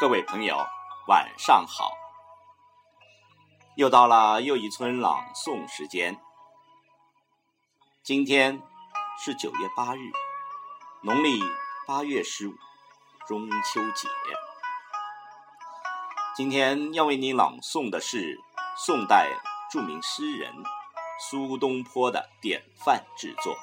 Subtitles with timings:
[0.00, 0.56] 各位朋友，
[1.08, 1.90] 晚上好！
[3.74, 6.16] 又到了又一村朗诵时间。
[8.04, 8.62] 今天
[9.18, 10.12] 是九月八日，
[11.02, 11.40] 农历
[11.84, 12.54] 八月十五，
[13.26, 14.08] 中秋节。
[16.36, 18.38] 今天要为你朗诵的是
[18.76, 19.28] 宋代
[19.68, 20.54] 著名诗人
[21.28, 23.52] 苏东坡的典范之作《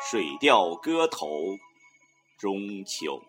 [0.00, 1.26] 水调歌头·
[2.38, 3.20] 中秋》。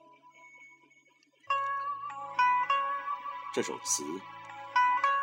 [3.57, 4.03] 这首词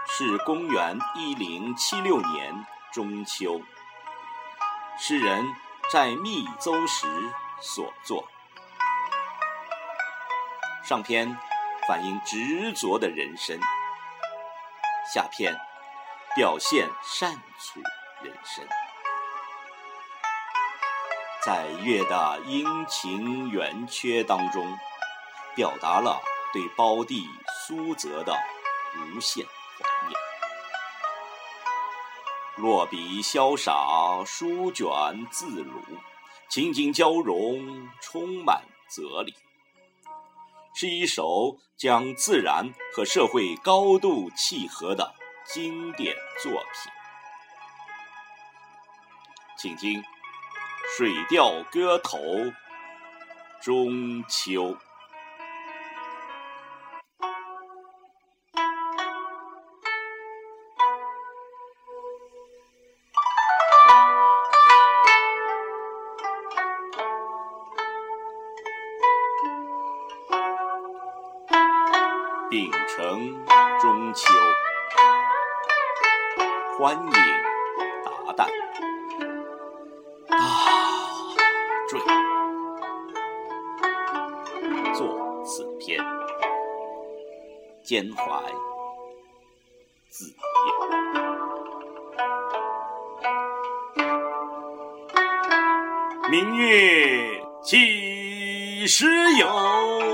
[0.08, 3.60] 是公元一零七六年中秋，
[4.98, 5.46] 诗人
[5.92, 7.06] 在密州时
[7.60, 8.26] 所作。
[10.82, 11.38] 上篇
[11.86, 13.56] 反映执着的人生，
[15.14, 15.56] 下篇
[16.34, 17.80] 表现善处
[18.20, 18.66] 人生。
[21.40, 24.76] 在月的阴晴圆缺当中，
[25.54, 26.20] 表达了
[26.54, 27.28] 对胞弟。
[27.66, 28.36] 苏辙的
[28.94, 30.20] 无限怀念，
[32.56, 34.86] 落笔潇洒，书卷
[35.30, 35.80] 自如，
[36.50, 39.34] 情景交融，充满哲理，
[40.74, 45.14] 是一首将自然和社会高度契合的
[45.46, 46.92] 经典作品。
[49.56, 50.02] 请听
[50.98, 52.18] 《水调歌头·
[53.62, 54.74] 中秋》。
[72.54, 73.34] 秉承
[73.80, 74.32] 中秋，
[76.78, 77.10] 欢迎
[78.04, 78.46] 达旦，
[80.28, 80.38] 大
[81.88, 81.98] 坠
[84.94, 85.98] 作此篇，
[87.82, 88.40] 兼怀
[90.08, 90.36] 自言。
[96.30, 99.08] 明月几时
[99.40, 100.13] 有？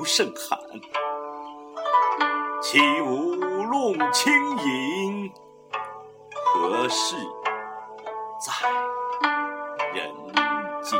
[0.00, 0.58] 不胜寒，
[2.62, 5.30] 起舞弄清影，
[6.54, 7.16] 何事
[8.40, 8.50] 在
[9.92, 10.10] 人
[10.82, 10.98] 间？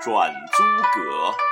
[0.00, 0.62] 转朱
[0.98, 1.51] 阁。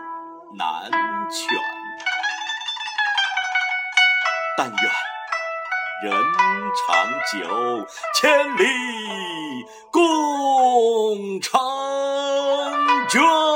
[0.53, 0.91] 难
[1.31, 1.47] 全，
[4.57, 4.91] 但愿
[6.03, 6.13] 人
[6.87, 8.63] 长久，千里
[9.91, 10.01] 共
[11.39, 11.49] 婵
[13.07, 13.50] 娟。